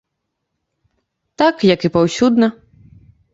[1.41, 2.47] Так як і паўсюдна.